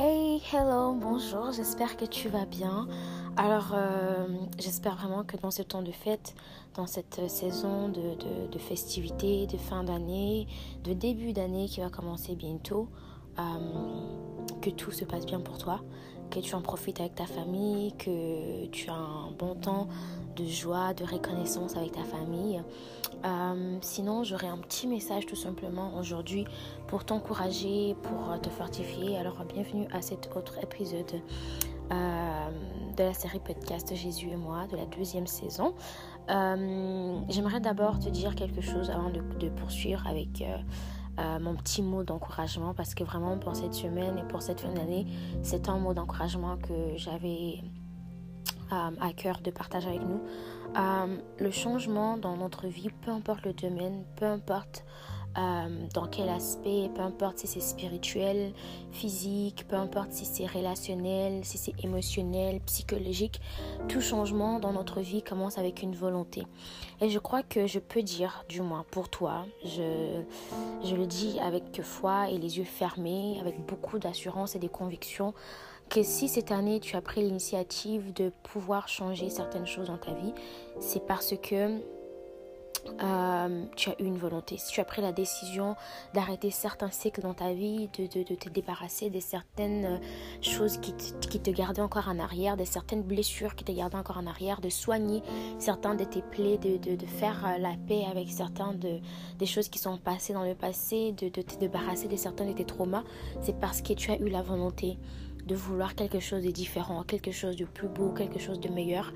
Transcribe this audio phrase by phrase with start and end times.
[0.00, 2.86] Hey, hello, bonjour, j'espère que tu vas bien.
[3.36, 6.36] Alors, euh, j'espère vraiment que dans ce temps de fête,
[6.74, 8.14] dans cette saison de,
[8.48, 10.46] de, festivités, de fin d'année,
[10.84, 12.88] de début d'année qui va commencer bientôt,
[13.40, 13.42] euh,
[14.62, 15.80] que tout se passe bien pour toi,
[16.30, 19.88] que tu en profites avec ta famille, que tu as un bon temps
[20.36, 22.62] de joie, de reconnaissance avec ta famille.
[23.24, 26.44] Euh, sinon, j'aurais un petit message tout simplement aujourd'hui
[26.86, 29.16] pour t'encourager, pour te fortifier.
[29.18, 31.20] Alors, bienvenue à cet autre épisode
[31.90, 32.48] euh,
[32.96, 35.74] de la série podcast Jésus et moi, de la deuxième saison.
[36.30, 40.44] Euh, j'aimerais d'abord te dire quelque chose avant de, poursuivre avec...
[41.40, 45.06] mon petit mot d'encouragement parce que vraiment pour cette semaine et pour cette fin d'année,
[45.42, 47.60] c'est un mot d'encouragement que j'avais
[48.70, 50.20] à cœur de partager avec nous.
[50.76, 54.84] Euh, le changement dans notre vie, peu importe le domaine, peu importe
[55.38, 58.52] euh, dans quel aspect, peu importe si c'est spirituel,
[58.90, 63.40] physique, peu importe si c'est relationnel, si c'est émotionnel, psychologique,
[63.88, 66.42] tout changement dans notre vie commence avec une volonté.
[67.00, 70.22] Et je crois que je peux dire, du moins pour toi, je,
[70.82, 75.34] je le dis avec foi et les yeux fermés, avec beaucoup d'assurance et des convictions,
[75.88, 80.12] que si cette année tu as pris l'initiative de pouvoir changer certaines choses dans ta
[80.12, 80.32] vie,
[80.80, 81.80] c'est parce que
[83.02, 84.56] euh, tu as eu une volonté.
[84.58, 85.76] Si tu as pris la décision
[86.14, 89.98] d'arrêter certains cycles dans ta vie, de, de, te débarrasser de certaines euh,
[90.40, 93.96] choses qui te, qui te, gardaient encore en arrière, de certaines blessures qui te gardaient
[93.96, 95.22] encore en arrière, de soigner
[95.58, 99.00] certains de tes plaies, de, de faire euh, la paix avec certains de,
[99.38, 102.64] des choses qui sont passées dans le passé, de, te débarrasser de certains de tes
[102.64, 103.04] traumas,
[103.40, 104.98] c'est parce que tu as eu la volonté
[105.48, 109.12] de vouloir quelque chose de différent, quelque chose de plus beau, quelque chose de meilleur.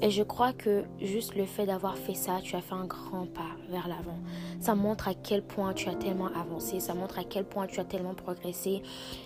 [0.00, 3.26] Et je crois que juste le fait d'avoir fait ça, tu as fait un grand
[3.26, 4.18] pas vers l'avant.
[4.60, 7.80] Ça montre à quel point tu as tellement avancé, ça montre à quel point tu
[7.80, 8.82] as tellement progressé.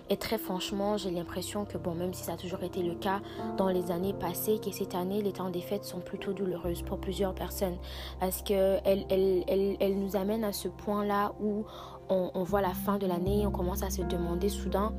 [0.09, 3.21] Et très franchement, j'ai l'impression que, bon, même si ça a toujours été le cas
[3.59, 6.99] dans les années passées, que cette année, les temps des fêtes sont plutôt douloureuses pour
[6.99, 7.77] plusieurs personnes.
[8.19, 11.67] Parce qu'elles elles, elles, elles nous amènent à ce point-là où
[12.09, 14.93] on, voit la fin de l'année, on commence à se demander soudain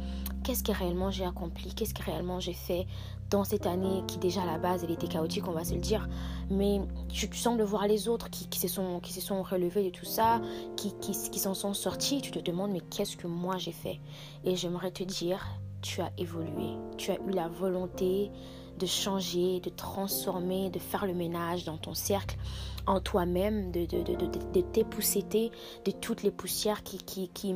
[0.44, 2.85] qu'est-ce que réellement j'ai accompli, qu'est-ce que réellement j'ai fait
[3.29, 5.79] dans cette année qui déjà à la base elle était chaotique, on va se le
[5.79, 6.07] dire.
[6.50, 10.06] Mais tu, sembles voir les autres qui, se sont, qui se sont relevés de tout
[10.06, 10.41] ça,
[10.75, 12.22] qui, qui s'en sont sortis.
[12.22, 14.00] Tu te demandes mais qu'est-ce que moi j'ai fait?
[14.44, 15.45] Et j'aimerais te dire,
[15.81, 18.31] tu as évolué, tu as eu la volonté
[18.78, 22.38] de changer, de transformer, de faire le ménage dans ton cercle,
[22.86, 25.52] en toi-même, de, de, de, de, t'épousseter
[25.86, 27.54] de toutes les poussières qui, qui, qui,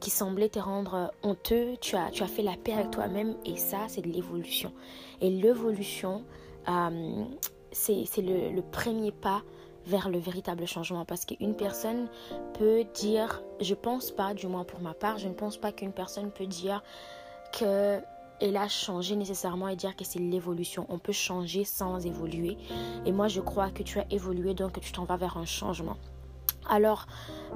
[0.00, 1.76] qui, semblaient te rendre honteux.
[1.80, 4.72] Tu as, tu as fait la paix avec toi-même et ça, c'est de l'évolution.
[5.20, 6.24] Et l'évolution,
[6.68, 7.24] euh,
[7.72, 9.42] c'est le, premier pas
[9.86, 12.08] vers le véritable changement parce qu'une personne
[12.54, 15.92] peut dire, je pense pas, du moins pour ma part, je ne pense pas qu'une
[15.92, 16.82] personne peut dire
[17.52, 18.00] que
[18.40, 20.86] elle a changé nécessairement et dire que c'est l'évolution.
[20.88, 22.56] On peut changer sans évoluer.
[23.04, 25.96] Et moi, je crois que tu as évolué, donc tu t'en vas vers un changement.
[26.68, 27.06] Alors,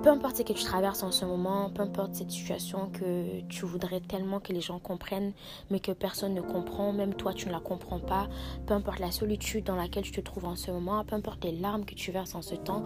[0.03, 3.67] peu importe ce que tu traverses en ce moment, peu importe cette situation que tu
[3.67, 5.33] voudrais tellement que les gens comprennent,
[5.71, 8.29] mais que personne ne comprend, même toi tu ne la comprends pas,
[8.67, 11.53] peu importe la solitude dans laquelle tu te trouves en ce moment, peu importe les
[11.53, 12.85] larmes que tu verses en ce temps,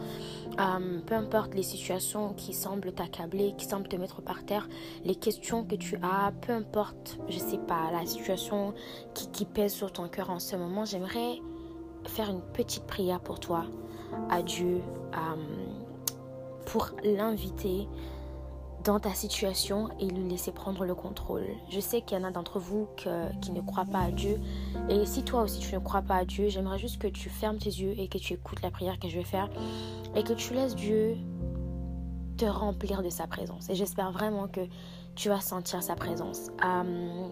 [0.59, 4.69] euh, peu importe les situations qui semblent t'accabler, qui semblent te mettre par terre,
[5.05, 8.75] les questions que tu as, peu importe, je sais pas, la situation
[9.15, 11.39] qui, pèse sur ton cœur en ce moment, j'aimerais
[12.07, 13.67] faire une petite prière pour toi
[14.31, 14.81] à Dieu.
[15.15, 15.64] Euh,
[16.67, 17.89] pour l'inviter
[18.85, 21.47] dans ta situation et lui laisser prendre le contrôle.
[21.71, 22.87] Je sais qu'il y en a d'entre vous
[23.41, 24.39] qui ne croient pas à Dieu.
[24.91, 27.59] Et si toi aussi tu ne crois pas à Dieu, j'aimerais juste que tu fermes
[27.59, 29.49] tes yeux et que tu écoutes la prière que je vais faire
[30.15, 31.17] et que tu laisses Dieu
[32.37, 33.71] te remplir de sa présence.
[33.71, 34.61] Et j'espère vraiment que
[35.15, 36.51] tu vas sentir sa présence.
[36.65, 37.29] Euh,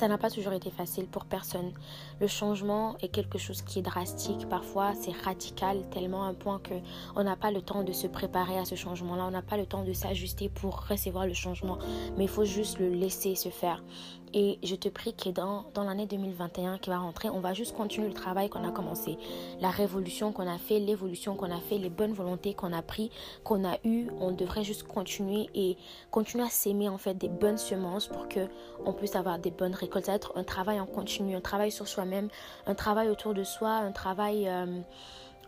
[0.00, 1.72] ça n'a pas toujours été facile pour personne.
[2.20, 6.72] Le changement est quelque chose qui est drastique, parfois c'est radical tellement un point que
[7.16, 9.66] on n'a pas le temps de se préparer à ce changement-là, on n'a pas le
[9.66, 11.78] temps de s'ajuster pour recevoir le changement,
[12.16, 13.82] mais il faut juste le laisser se faire.
[14.32, 17.76] Et je te prie que dans, dans l'année 2021 qui va rentrer, on va juste
[17.76, 19.18] continuer le travail qu'on a commencé.
[19.60, 23.10] La révolution qu'on a fait, l'évolution qu'on a fait, les bonnes volontés qu'on a pris,
[23.42, 25.76] qu'on a eues, on devrait juste continuer et
[26.10, 28.40] continuer à s'aimer en fait des bonnes semences pour que
[28.84, 30.06] on puisse avoir des bonnes récoltes.
[30.06, 32.28] Ça va être un travail en continu, un travail sur soi-même,
[32.66, 34.48] un travail autour de soi, un travail...
[34.48, 34.80] Euh,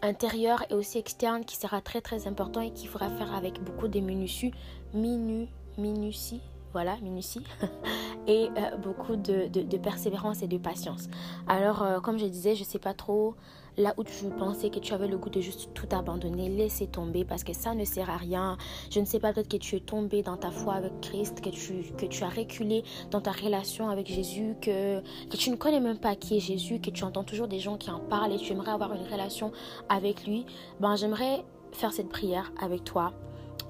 [0.02, 3.87] intérieur et aussi externe qui sera très très important et qui fera faire avec beaucoup
[3.88, 4.52] de minutie,
[4.93, 5.46] minu,
[5.79, 6.40] minutie,
[6.72, 7.42] voilà, minutie,
[8.26, 11.08] et euh, beaucoup de, de, persévérance et de patience.
[11.46, 13.34] Alors, euh, comme je disais, je ne sais pas trop
[13.78, 17.24] là où tu pensais que tu avais le goût de juste tout abandonner, laisser tomber
[17.24, 18.58] parce que ça ne sert à rien.
[18.90, 21.50] Je ne sais pas, peut-être que tu es tombé dans ta foi avec Christ, que
[21.50, 25.80] tu, que tu as reculé dans ta relation avec Jésus, que, que tu ne connais
[25.80, 28.38] même pas qui est Jésus, que tu entends toujours des gens qui en parlent et
[28.38, 29.52] tu aimerais avoir une relation
[29.88, 30.44] avec lui.
[30.80, 33.12] Ben, j'aimerais faire cette prière avec toi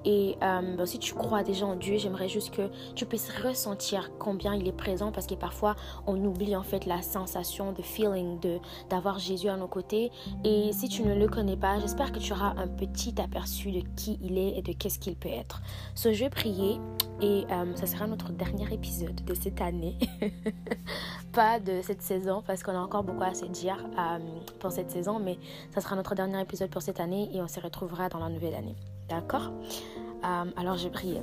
[0.04, 4.10] et euh, ben, si tu crois déjà en Dieu, j'aimerais juste que tu puisses ressentir
[4.18, 5.76] combien il est présent parce que parfois
[6.06, 8.58] on oublie en fait la sensation, de feeling de
[8.90, 10.10] d'avoir Jésus à nos côtés.
[10.44, 13.82] Et si tu ne le connais pas, j'espère que tu auras un petit aperçu de
[13.96, 15.62] qui il est et de qu'est-ce qu'il peut être.
[15.94, 16.80] So, je vais prier
[17.20, 19.96] et euh, ça sera notre dernier épisode de cette année,
[21.32, 24.18] pas de cette saison parce qu'on a encore beaucoup à se dire euh,
[24.58, 25.38] pour cette saison, mais
[25.72, 28.54] ça sera notre dernier épisode pour cette année et on se retrouvera dans la nouvelle
[28.54, 28.74] année.
[29.12, 29.52] D'accord
[30.24, 31.18] euh, Alors je prie.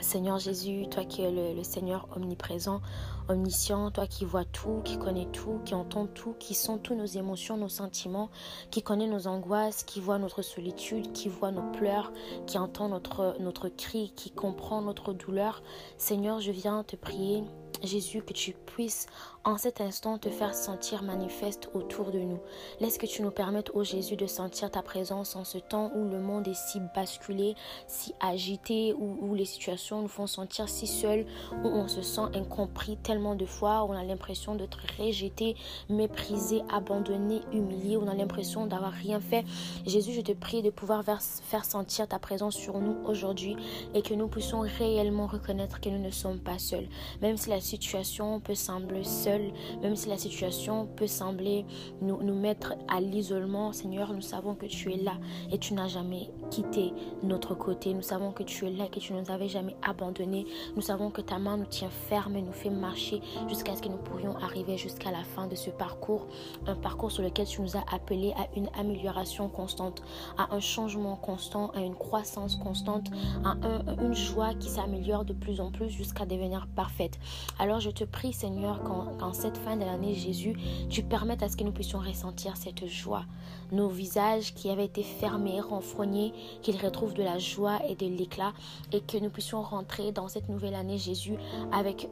[0.00, 2.80] Seigneur Jésus, toi qui es le, Seigneur omniprésent,
[3.28, 7.06] omniscient, toi qui vois tout, qui connais tout, qui entend tout, qui sent tous nos
[7.06, 8.28] émotions, nos sentiments,
[8.70, 12.12] qui connaît nos angoisses, qui voit notre solitude, qui voit nos pleurs,
[12.46, 15.62] qui entend notre, notre cri, qui comprend notre douleur.
[15.98, 17.44] Seigneur, je viens te prier
[17.82, 19.06] Jésus, que tu puisses
[19.44, 22.40] en cet instant te faire sentir manifeste autour de nous.
[22.80, 26.08] Laisse que tu nous permettes, ô Jésus, de sentir ta présence en ce temps où
[26.08, 27.54] le monde est si basculé,
[27.86, 31.26] si agité, où, où les situations nous font sentir si seuls,
[31.62, 35.54] où on se sent incompris tellement de fois, où on a l'impression d'être rejeté,
[35.88, 39.44] méprisé, abandonné, humilié, où on a l'impression d'avoir rien fait.
[39.86, 43.56] Jésus, je te prie de pouvoir faire sentir ta présence sur nous aujourd'hui
[43.94, 46.88] et que nous puissions réellement reconnaître que nous ne sommes pas seuls.
[47.22, 49.52] Même si la situation peut sembler seule,
[49.82, 51.66] même si la situation peut sembler
[52.00, 55.14] nous, nous mettre à l'isolement, Seigneur, nous savons que tu es là
[55.50, 56.92] et tu n'as jamais quitté
[57.22, 57.92] notre côté.
[57.92, 60.46] Nous savons que tu es là, que tu ne nous avais jamais abandonnés.
[60.74, 63.88] Nous savons que ta main nous tient ferme et nous fait marcher jusqu'à ce que
[63.88, 66.26] nous pourrions arriver jusqu'à la fin de ce parcours.
[66.66, 70.02] Un parcours sur lequel tu nous as appelés à une amélioration constante,
[70.38, 73.08] à un changement constant, à une croissance constante,
[73.44, 73.56] à
[74.02, 77.18] une joie qui s'améliore de plus en plus jusqu'à devenir parfaite.
[77.58, 80.54] Alors je te prie Seigneur qu'en cette fin de l'année Jésus,
[80.90, 83.24] tu permettes à ce que nous puissions ressentir cette joie.
[83.72, 88.52] Nos visages qui avaient été fermés, renfrognés, qu'ils retrouvent de la joie et de l'éclat
[88.92, 91.36] et que nous puissions rentrer dans cette nouvelle année Jésus
[91.72, 92.08] avec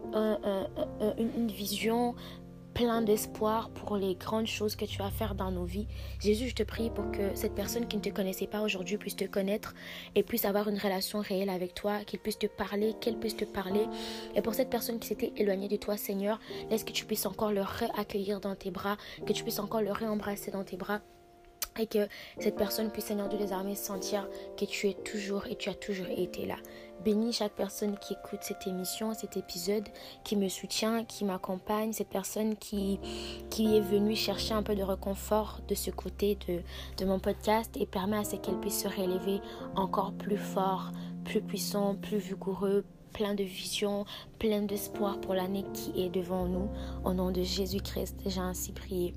[1.19, 2.15] une vision
[2.75, 5.87] plein d'espoir pour les grandes choses que tu vas faire dans nos vies.
[6.21, 9.17] Jésus, je te prie pour que cette personne qui ne te connaissait pas aujourd'hui puisse
[9.17, 9.75] te connaître
[10.15, 13.45] et puisse avoir une relation réelle avec toi, qu'il puisse te parler, qu'elle puisse te
[13.45, 13.87] parler.
[14.35, 16.41] Et pour cette personne qui s'était éloignée de toi, Seigneur,
[16.71, 19.93] laisse que tu puisses encore le réaccueillir dans tes bras, que tu puisses encore le
[19.93, 21.01] réembrasser dans tes bras
[21.79, 25.57] et que cette personne puisse, Seigneur de les armées, sentir que tu es toujours et
[25.57, 26.57] tu as toujours été là.
[27.05, 29.87] Bénis chaque personne qui écoute cette émission, cet épisode,
[30.25, 32.99] qui me soutient, qui m'accompagne, cette personne qui,
[33.51, 36.61] qui est venue chercher un peu de réconfort de ce côté de,
[36.97, 39.41] de mon podcast et permet à ce qu'elle puisse se relever
[39.77, 40.93] encore plus fort,
[41.25, 44.05] plus puissant, plus vigoureux, plein de vision,
[44.39, 46.69] plein d'espoir pour l'année qui est devant nous.
[47.05, 49.15] Au nom de Jésus-Christ, j'ai ainsi prié.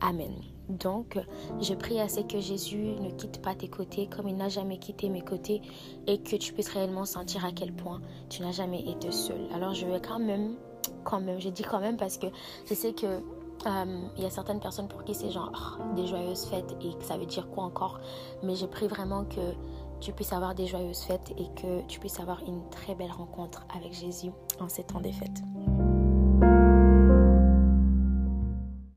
[0.00, 0.53] Amen.
[0.68, 1.18] Donc,
[1.60, 4.78] je prie à ce que Jésus ne quitte pas tes côtés comme il n'a jamais
[4.78, 5.60] quitté mes côtés
[6.06, 8.00] et que tu puisses réellement sentir à quel point
[8.30, 9.40] tu n'as jamais été seul.
[9.54, 10.56] Alors, je vais quand même,
[11.04, 12.26] quand même, j'ai dit quand même parce que
[12.66, 13.06] je sais que
[13.66, 16.94] euh, il y a certaines personnes pour qui c'est genre oh, des joyeuses fêtes et
[16.94, 18.00] que ça veut dire quoi encore.
[18.42, 19.54] Mais je prie vraiment que
[20.00, 23.66] tu puisses avoir des joyeuses fêtes et que tu puisses avoir une très belle rencontre
[23.74, 25.42] avec Jésus en ces temps des fêtes.